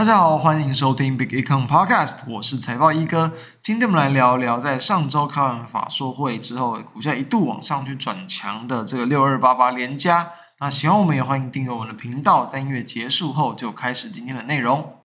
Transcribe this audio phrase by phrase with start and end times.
[0.00, 3.34] 大家好，欢迎收听 Big Econ Podcast，我是财报一哥。
[3.60, 10.30] 今天我们来聊聊，在上周开完法说会之后，股价一度往上去转强的这个六二八八连加。
[10.58, 12.46] 那喜欢我们也欢迎订阅我们的频道。
[12.46, 14.99] 在音乐结束后，就开始今天的内容。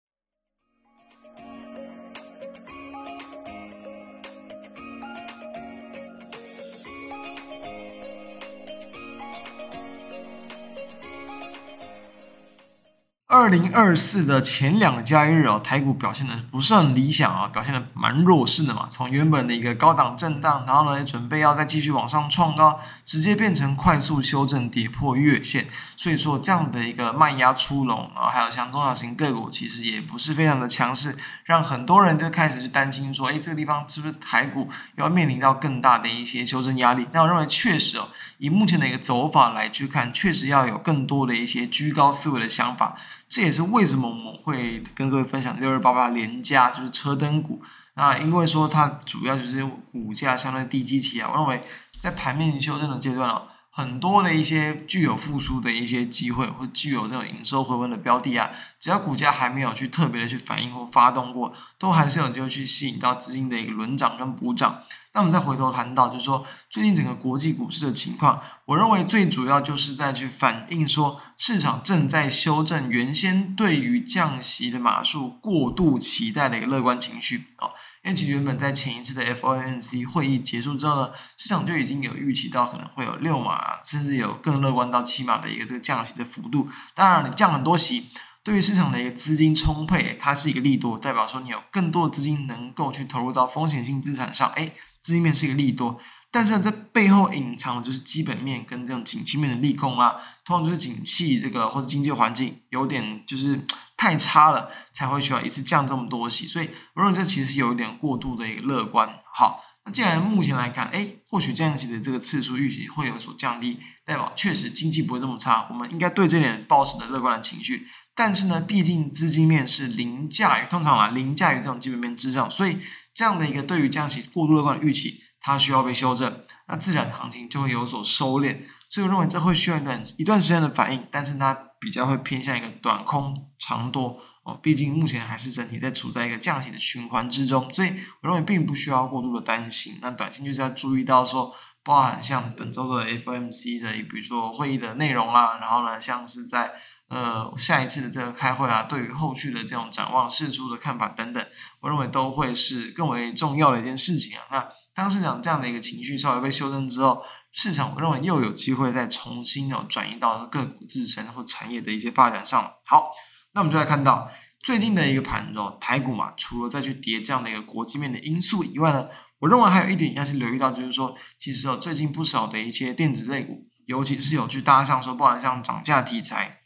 [13.34, 18.86] 二零二四的前两个交易日哦，台股表现的不是很理想啊，表现的蛮弱势的嘛。
[18.88, 25.66] 从原本的一个高档震荡，然后呢，准备要再继续往上创高，直接变成快速修正，跌破月线。
[25.96, 37.08] 所以说这样的一个卖压出笼，然后还有像中小型个股，其实也不是非常的强势，让很多人就开始去担心说，诶，这个地方是不是台股要面临到更大的一些修正压力？
[37.10, 42.96] 那我认为确实哦，以目前的一个走法来去看，确实要有更多的一些居高思维的想法。
[43.34, 47.60] 这也是为什么我们会跟各位分享六二八八联钧，就是车灯股。
[47.94, 51.60] 那因为说它主要就是股价相对低基期啊，我认为
[51.98, 64.84] 在盘面修正的阶段哦，很多的一些具有复苏的一些机会，或具有这种营收回温的标的啊，只要股价还没有去特别的去反应或发动过，都还是有机会去吸引到资金的一个轮涨跟补涨。
[65.14, 77.70] 那我们再回头谈到，就是说最近整个国际股市的情况，我认为最主要就是在去反映说市场正在修正原先对于降息的码数过度期待的一个乐观情绪哦。
[78.02, 86.68] 因为其实原本在前一次的 FOMC 会议结束之后呢，市场就已经有预期到可能会有六码，甚至有更乐观到七码的一个这个降息的幅度。
[86.92, 88.10] 当然，你降很多息。
[88.44, 94.70] 对于市场的一个资金充沛，它是一个利多，代表说你有更多的资金能够去投入到风险性资产上，哎，
[95.00, 95.98] 资金面是一个利多。
[96.30, 103.64] 但是，这背后隐藏的就是基本面跟这种景气面的利空啊，通常就是景气这个或者经济环境有点就是
[103.96, 106.46] 太差了，才会需要一次降这么多息。
[106.46, 109.08] 所以我认为这其实有一点过度的一个乐观。
[109.32, 117.86] 好，那既然目前来看，哎，或许降息的这个次数预期会有所降低，代表确实经济不会这么差，我们应该对这点抱持的乐观的情绪。
[118.14, 122.78] 但是呢，毕竟资金面是凌驾于通常啊，凌驾于这种基本面之上，所以
[123.12, 128.58] 这样的一个对于降息过度乐观的预期，它需要被修正，那自然行情就会有所收敛。
[128.88, 134.12] 所以我认为这会需要一段一段时间的反应，但是它比较会偏向一个短空长多
[134.44, 134.56] 哦。
[134.62, 137.88] 毕竟目前还是整体在处在一个降息的循环之中，所以
[138.22, 139.98] 我认为并不需要过度的担心。
[140.00, 141.52] 那短线就是要注意到说，
[141.82, 146.72] 包含像本周的 FOMC 的，比如说会议的内容啦，然后呢，像是在
[147.08, 151.46] 呃，下一次的这个开会啊，对于后续的这种展望、事出的看法等等，
[151.80, 154.42] 我认为都会是更为重要的一件事情啊。
[154.50, 157.22] 那当市场这样的一个情绪稍微被修正之后，
[157.52, 162.72] 市场我认为又有机会再重新哦转移到个股自身或产业的一些发展上。
[162.84, 163.10] 好，
[163.52, 164.28] 那我们就来看到
[164.58, 169.06] 最近的一个盘哦，台股嘛，除了再去跌这样的一个国际面的因素以外呢，
[169.40, 176.62] 我认为还有一点要去留意到，就是说，其实哦，最近不少的一些电子类股，尤其是有去搭上说，不管像涨价题材。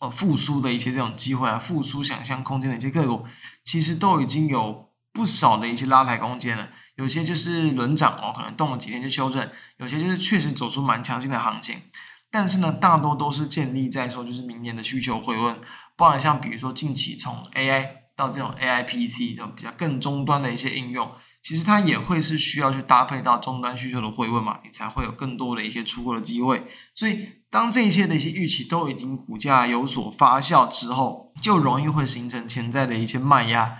[0.00, 3.24] 呃，复苏的一些这种机会啊，复苏想象空间的一些个股，
[3.64, 6.68] 其实都已经有不少的一些拉抬空间了。
[6.96, 9.48] 有些就是轮涨哦，可能动了几天就修正；
[9.78, 11.80] 有些就是确实走出蛮强劲的行情。
[12.30, 15.58] 但是呢，大多都是建立在说，就是明年的需求回温，
[15.96, 21.08] 包含像比如说近期从 AI 到这种 AI PC 这种比较更终端的一些应用。
[21.42, 26.66] 其实它也会是需要去搭配到终端需求的回温嘛，你才会有更多的一些出货的机会。
[26.92, 33.76] 所以，当这一切的一些预期都已经股价有所发酵之后，就容易会形成潜在的一些卖压。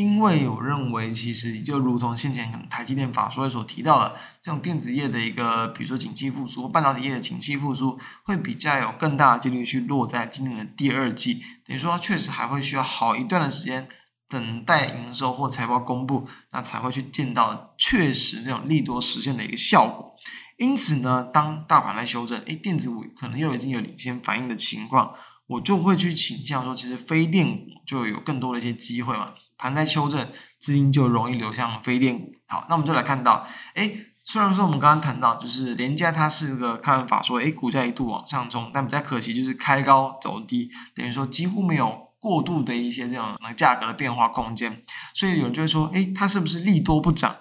[0.00, 11.42] 因为我认为，其实就如同先前可能台积电法说所提到的，这种电子业的一个，比如说景气复苏，半导体业的景气复苏，会比较有更大的几率去落在今年的第二季。
[11.66, 13.86] 等于说，确实还会需要好一段的时间。
[14.26, 20.14] 等待营收或财报公布，那才会去见到确实这种利多实现的一个效果。
[20.56, 25.12] 因此呢，当大盘来修正，诶，电子股可能又已经有领先反应的情况，
[25.48, 29.26] 我就会去倾向说，其实非电股就有更多的一些机会嘛。
[29.60, 30.26] 盘在修正，
[30.58, 32.32] 资金就容易流向非电股。
[32.46, 42.10] 好，那我们就来看到，诶，虽然说我们刚刚谈到，就是联钧它是一个看法说，诶，股价一度往上冲，但比较可惜就是开高走低，等于说几乎没有。
[42.20, 44.82] 过度的一些这种价格的变化空间，
[45.14, 47.34] 所以有人就会说，诶，它是不是利多不涨？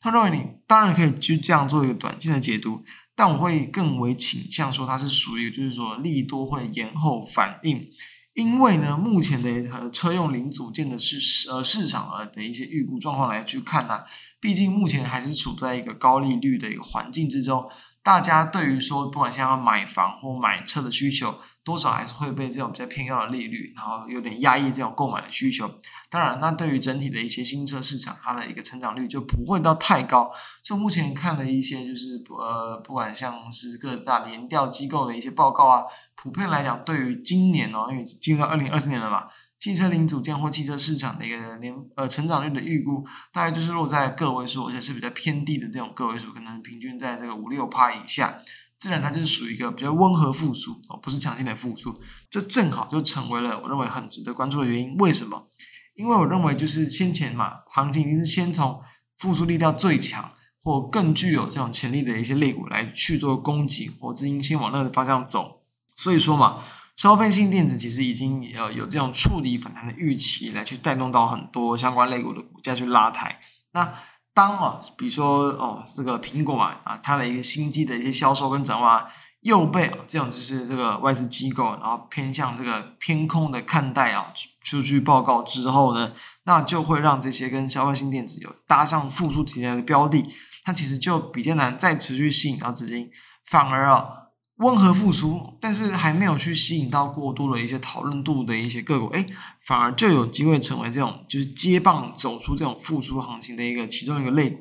[0.00, 2.82] 他认为你当然可以去这样做一个短线的解读，
[3.14, 7.80] 但我会更为倾向说它是属于就是说利多会延后反应，
[8.34, 14.00] 因为呢，目前的车用零组件的市呃市场呃的一些预估状况来去看呢、
[14.40, 17.70] 毕竟目前还是处在一个高利率的一个环境之中。
[18.04, 21.34] 大家对于说不管想要买房或买车的需求，
[21.64, 25.80] 多少还是会被这种比较偏高的利率，然后有点压抑这种购买的需求。
[26.10, 30.30] 当然，那对于整体的一些新车市场，它的一个成长率就不会到太高。
[30.62, 35.82] 就目前看了一些，就是呃，不管像是各大联调机构的一些报告啊，
[36.14, 39.24] 普遍来讲，对于今年哦，因为进入到二零二四年了嘛。
[39.64, 43.02] 汽车零组件或汽车市场的一个年呃成长率的预估，
[43.32, 48.40] 大概就是落在个位数，而且是比较偏低的这种个位数，可能平均在这个五六趴以下。
[48.76, 51.98] 自然它就是属于一个比较温和复苏哦，不是强劲的复苏。
[52.28, 54.94] 这正好就成为了我认为很值得关注的原因。
[54.98, 55.48] 为什么？
[55.94, 58.82] 因为我认为就是先前嘛，行情一定是先从
[59.16, 60.30] 复苏力道最强
[60.62, 65.62] 或更具有这种潜力的一些类股来去做攻击，或资金先往那个方向走。
[65.96, 66.62] 所以说嘛。
[66.96, 73.40] 消费性电子其实已经呃有这种触底反弹的预期，来去带动到很多相关类股的股价去拉抬。
[73.72, 73.92] 那
[74.32, 79.04] 当啊，比如说哦，这个苹果嘛啊，它的一个新机的一些销售跟展望
[79.40, 84.32] 又被这种就是这个外资机构然后偏向这个偏空的看待啊，
[84.62, 86.12] 数据报告之后呢，
[86.44, 90.24] 那就会让这些跟消费性电子有搭上复苏题材的标的，
[90.62, 93.10] 它其实就比较难再持续吸引到资金，
[93.44, 94.23] 反而啊。
[94.58, 99.26] 温和复苏，但是还没有去吸引到过多的一些讨论度的一些个股，哎，
[99.60, 104.58] 反而就有机会成为这种就是接棒走出这种复苏行情的一个其中一个类股。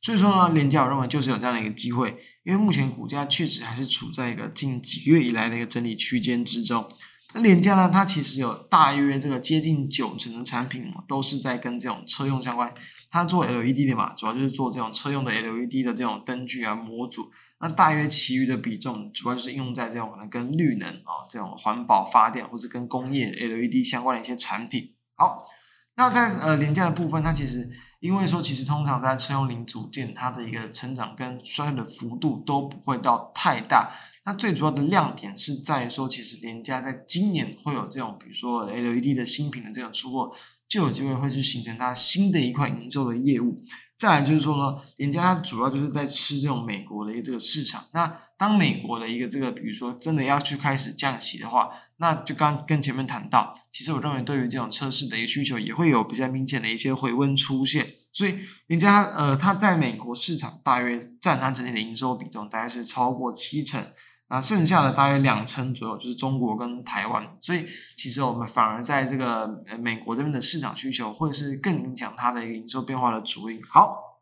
[0.00, 6.86] 所以说呢，联嘉我认为就是有这样的一个机会，因为目前股价确实还是处在一个近几个月以来的一个整理区间之中。
[7.34, 12.72] 那联嘉呢，它其实有大约这个接近九成的产品都是在跟这种车用相关。
[13.10, 17.30] 它做 LED 的嘛，主要就是做这种车用的 LED 的这种灯具啊模组。
[17.58, 24.94] 那大约其余的比重，主要就是用在这种可能跟绿能啊、哦、这种环保发电，或是跟工业 LED 相关的一些产品。
[25.14, 25.46] 好，
[25.94, 27.70] 那在呃廉价的部分，它其实
[28.00, 33.90] 因为说，其实通常在车用零组件，它的一个成长跟衰退的幅度都不会到太大。
[34.26, 40.36] 那最主要的亮点是在于说，其实廉价在今年会有这种，比如说 LED 的新品的这种出货。
[40.68, 43.62] 就有机会会去形成它新的一块营收的业务。
[43.98, 47.82] 再来就是说呢，人家主要就是在吃这种美国的一个这个市场。
[47.94, 57.94] 那当美国的一个这个，比如说真的要去开始降息的话，那就刚跟前面谈到，其实我认为对于这种车市的一个需求也会有比较明显的一些回温出现。
[58.12, 58.36] 所以
[58.66, 63.82] 人家呃，它在美国市场大约占它整体的营收比重大概是超过七成。
[64.28, 67.64] 那剩下的大约两成左右就是中国跟台湾，所以
[67.96, 73.62] 其实我们反而在这个美国这边的市场需求会是更影响它的一个营收变化的主因。
[73.70, 74.20] 好，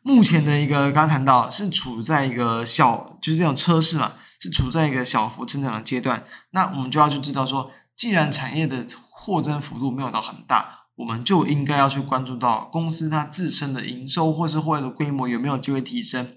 [0.00, 6.22] 目前的一个刚刚谈到是处在一个小，就是这种车市嘛，是处在一个小幅增长的阶段。
[6.50, 16.36] 那我们就要去知道说，既然产业的扩增幅度没有到很大，我们就应该要去关注到公司它自身的营收或是获利的规模有没有机会提升。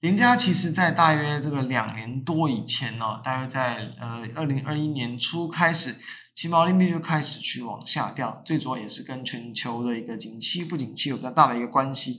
[0.00, 5.94] 人家其实，在大约这个两年多以前呢、哦，大约在呃二零二一年初开始，
[6.34, 12.18] 其毛利率就开始去往下掉，最主要也是跟全球的一个景气不景气有比较大的一个关系。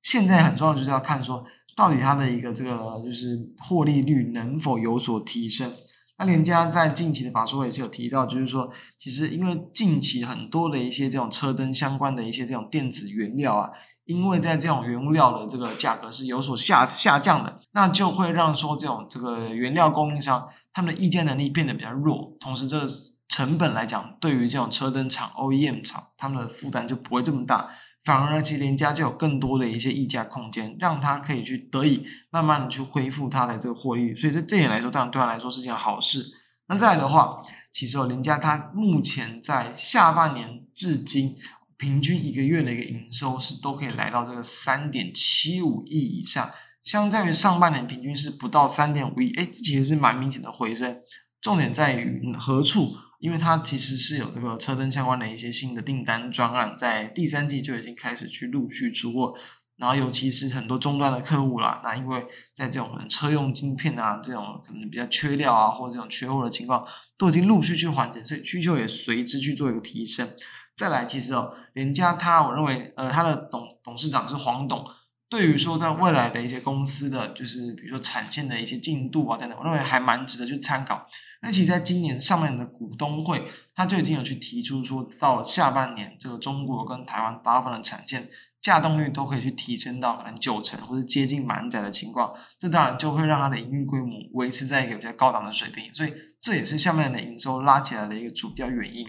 [0.00, 1.44] 现在很重要就是要看说，
[1.76, 5.70] 到底它的一个这个就是获利率能否有所提升。
[6.18, 13.70] 那联嘉在近期的法说也是有提到，就是说，其实因为近期很多的一些这种车灯相关的一些这种电子原料啊。
[14.04, 22.86] 因为在这种原物料的这个价格是有所下下降的，那就会让说这种这个原料供应商他们的议价能力变得比较弱，同时这个
[23.28, 27.68] 成本来讲，对于这种车灯厂 OEM 厂他们的负担就不会这么大，
[28.08, 36.24] 反而呢，其实联嘉就有更多的一些溢价空间，让它可以去得以慢慢的去恢复它的这个获利，所以在这点来说，当然对他来说是件好事。
[36.68, 41.34] 那再来的话，其实联嘉它目前在下半年至今。
[41.76, 46.50] 平均一个月的一个营收是都可以来到这个三点七五亿以上，
[46.82, 50.96] 相较于上半年平均是不到三点五亿，哎，这其实是蛮明显的回升。
[51.40, 52.96] 重点在于嗯何处？
[53.18, 59.36] 因为它其实是有这个车灯相关的一些新的订单专案，在第三季就已经开始去陆续出货，
[59.76, 70.28] 然后尤其是很多终端的客户啦，那因为在这种可能车用晶片啊，这种可能比较缺料啊，或者这种缺货的情况，都已经陆续去缓解，所以需求也随之去做一个提升。
[70.76, 74.84] 再来，其实哦，联嘉他，我认为，呃，他的董董事长是黄董，
[75.28, 81.08] 对于说在未来的一些公司的，就是比如说产线的一些进度啊等等，我认为还蛮值得去参考。
[81.40, 88.28] 那其实，在今年上半年的股东会，他就已经有去提出说，到了下半年，这个中国跟台湾大部分的产线
[88.60, 92.28] 稼动率都可以去提升到可能九成或者接近满载的情况，
[92.58, 99.06] 这当然就会让它的营运规模维持在一个比较高档的水平，所以这也是下半年的营收拉起来的一个主要原因。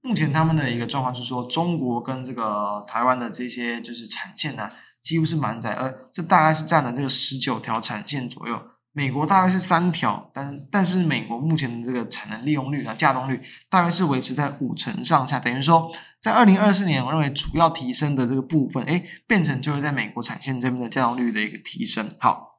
[0.00, 4.70] 目前他们的一个状况是说，中国跟这个台湾的这些就是产线呢，
[5.00, 8.68] 几乎是满载，而这大概是占了这个十九条产线左右。
[8.98, 13.40] 美国大概是三条，但但是美国目前的这个产能利用率啊，稼动率
[13.70, 15.88] 大概是维持在五成上下，等于说
[16.20, 22.10] 在二零二四年，我认为主要提升的这个部分，诶，变成就是在美国产线这边的稼动率的一个提升。
[22.18, 22.58] 好，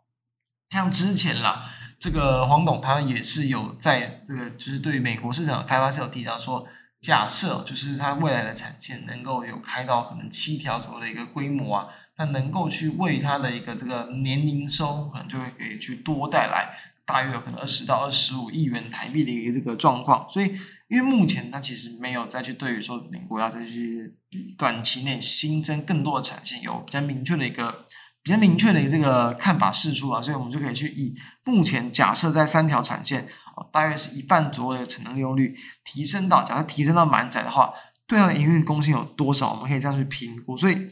[0.69, 1.65] 像之前啦，
[1.99, 6.65] 这个黄董他也是有在这个就是对美国市场的开发是有提到说，
[7.01, 11.89] 假设就是他未来的产线能够有开到可能七条左右的一个规模啊。
[12.19, 20.29] 它能够去为它的一个这个年营收，可能就会可以去多带来大约有可能二十到二十五亿元台币的一个这个状况。
[20.29, 20.47] 所以，
[20.89, 24.17] 因为目前它其实没有再去对于说美国要再去
[24.57, 27.85] 短期内新增更多的产线有比较明确的一个
[28.21, 33.29] 比较明确的一个这个看法释出啊，所以我们就可以去以目前假设在三条产线，
[33.71, 37.73] 大约是一半左右的产能利用率提升到，假设提升到满载的话，
[38.05, 39.53] 对它的营运贡献有多少？
[39.53, 40.57] 我们可以这样去评估。
[40.57, 40.89] 所以。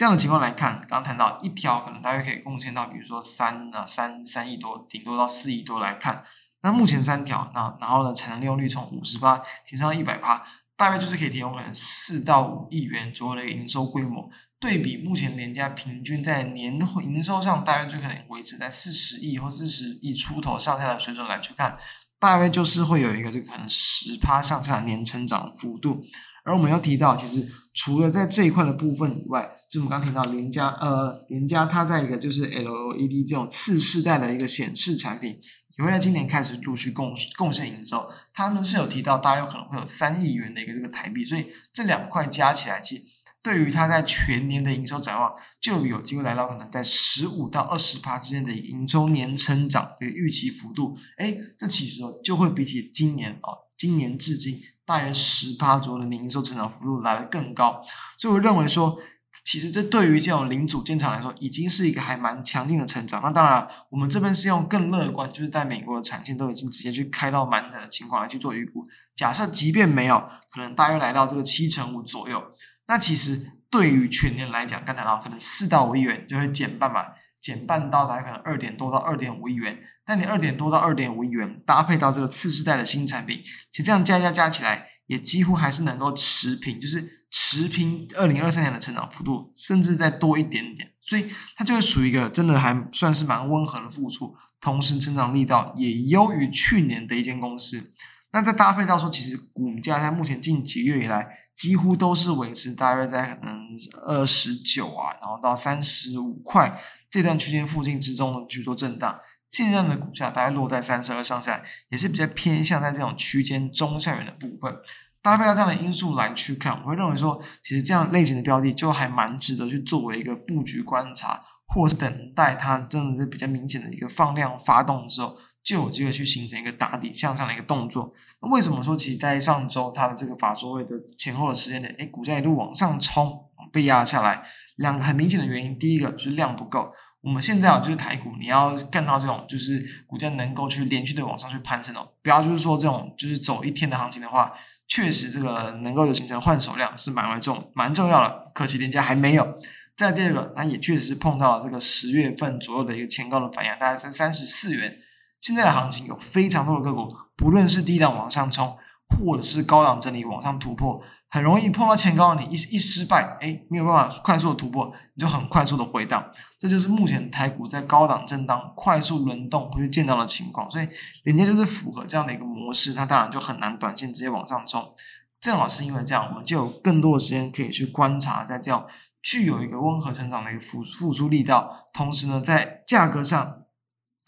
[0.00, 6.24] 这样的情况来看，刚谈到一条可能大约可以贡献到，比如说三啊三三亿多，顶多到四亿多来看。
[6.62, 10.42] 那目前三条，那然后呢，产能利用率从五十趴提升到一百趴，
[10.74, 14.30] 大约就是可以提供可能四到五亿元左右的营收规模。
[14.58, 21.76] 对比目前联嘉平均在年营收上，大约就可能维持在四十亿或四十亿出头上下的水准来去看，
[22.18, 26.00] 大约就是会有一个这个可能十趴上下的年成长幅度。
[26.42, 27.46] 而我们又提到，其实
[27.80, 35.40] 除了在这一块的部分以外，就我们刚提到联家，呃，联家它在一个就是 LED 这种次世代的一个显示产品，
[35.78, 38.06] 也会在今年开始陆续贡贡献营收。
[38.34, 43.02] 他们是有提到，大概有可能会有三亿元的一个这个台币，所以这两块加起来，其实
[43.42, 50.94] 对于它在全年的营收展望，就有机会来到可能在十五到二十趴之间的营收年成长的预期幅度。
[51.16, 54.60] 哎，这其实就会比起今年哦，今年至今。
[54.84, 57.80] 大约十趴左右的年营收成长幅度来得更高，
[58.18, 58.98] 所以我认为说，
[59.44, 63.22] 其实这对于这种零组件厂来说，已经是一个还蛮强劲的成长。
[63.22, 68.84] 那当然，我们这边是用更乐观，就是在美国的产线都已经直接去开到满载的情况来去做预估。
[69.14, 72.42] 假设即便没有，可能大约来到这个七成五左右，
[72.88, 77.02] 那其实对于全年来讲，刚才到可能四到五亿元就会减半嘛。
[77.40, 97.94] 减半到大概可能二点多到二点五亿元，但你二点多到二点五亿元搭配到这个次世代的新产品，其实这样加加加起来，也几乎还是能够持平，就是持平二零二三年的成长幅度，甚至再多一点点，所以它就是属于一个真的还算是蛮温和的复苏，同时成长力道也优于去年的一间公司。
[98.32, 103.64] 那再搭配到说，其实股价在目前近几个月以来，几乎都是维持大约在可能
[104.06, 106.78] 二十九啊，然后到三十五块。
[107.10, 114.76] 这段区间附近之中去做震荡，现在的股价大概落在三十二上下，也是比较偏向在这种区间中下缘的部分。
[115.22, 128.14] 搭配到这样的因素来去看，我会认为说，其实这样类型的标的就还蛮值得去作为一个布局观察，或是等待它真的是比较明显的一个放量发动之后，就有机会去形成一个打底向上的一个动作。
[128.40, 134.44] 那为什么说，其实在上周它的这个法说会的前后的时间点，诶，股价一路往上冲，被压下来？
[134.76, 136.92] 两个很明显的原因，第一个就是量不够。
[137.20, 142.08] 我们现在啊，就是台股，你要干到这种，就是股价能够去连续的往上去攀升哦。
[142.22, 144.52] 不要就是说这种，就是走一天的行情的话，
[144.88, 148.50] 确实这个能够有形成换手量是蛮为重、蛮重要的。
[148.54, 149.54] 可惜人家还没有。
[149.94, 154.96] 再第二个，它也确实是碰到了这个十月份左右的一个前高的反应，大概在三十四元。
[155.42, 158.78] 现在的行情有非常多的个股，不论是低档往上冲，
[159.18, 161.02] 或者是高档整理往上突破。
[161.32, 170.88] 很容易碰到前高，你一一失败，哎，没有办法快速的突破，你就很快速的回档，这就是目前台股在高档震荡、快速轮动会见到的情况，所以
[171.22, 174.92] 人家就是符合这样的一个模式，它当然就很难短线直接往上冲。
[175.40, 178.84] 正好是因为这样，我们就有更多的时间可以去观察，在这样
[179.22, 183.58] 具有一个温和成长的一个复复苏力道，同时呢，在价格上。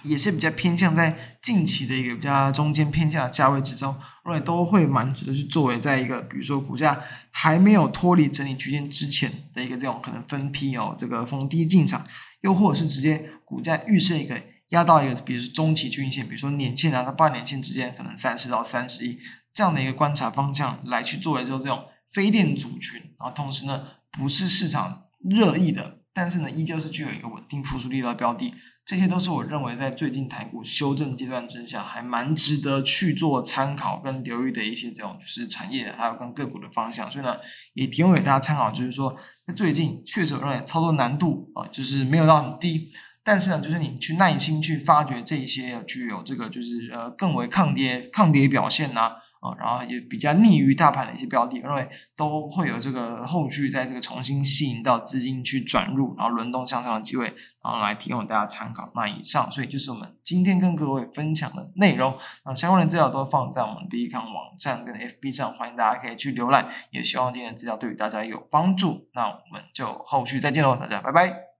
[0.04, 12.06] 也是比较偏向在近期的一个比较中间偏向的价位之中，认为都会蛮值得去作为在一个比如说股价还没有脱离整理区间之前的一个这种可能分批哦，这个逢低进场，
[12.40, 19.18] 又或者是直接股价预设一个压到一个比如说中期均线，比如说年线啊到半年线之间可能三十到三十亿
[19.52, 26.01] 这样的一个观察方向来去作为就这种非电族群，然后同时呢不是市场热议的。
[26.14, 28.52] 但是呢，依旧是具有一个稳定复苏力的标的，
[28.84, 37.10] 这些都是我认为在最近台股修正阶段之下，还蛮值得去做参考跟留意的一些这种就是产业还有跟个股的方向。
[37.10, 37.36] 所以呢，
[37.72, 39.16] 也提供给大家参考，就是说，
[39.46, 42.90] 在最近确实我认为操作难度啊，就是没有到很低，
[43.24, 58.92] 但是呢，就是你去耐心去发掘这些具有这个就是呃更为抗跌抗跌表现呐、哦，然后也比较逆于大盘的一些标的，我认为都会有这个后续在这个重新吸引到资金去转入，然后轮动向上的机会，然后来提供大家参考。
[58.94, 62.16] 那以上，所以就是我们今天跟各位分享的内容。
[62.44, 66.68] 那，相关的资料都放在我们币康网站跟 FB 上，欢迎大家可以去浏览。
[66.92, 69.08] 也希望今天的资料对于大家有帮助。
[69.12, 71.51] 那我们就后续再见喽，大家拜拜。